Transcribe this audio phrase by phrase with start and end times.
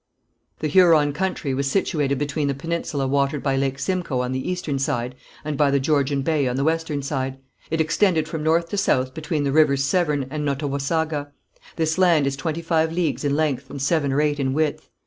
[0.61, 4.79] The Huron country was situated between the peninsula watered by Lake Simcoe on the eastern
[4.79, 5.13] side,
[5.45, 7.37] and by the Georgian Bay on the western side.
[7.69, 11.27] It extended from north to south between the rivers Severn and Nottawasaga.
[11.75, 14.89] This land is twenty five leagues in length and seven or eight in width.